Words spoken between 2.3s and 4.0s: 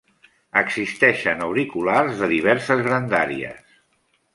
diverses grandàries.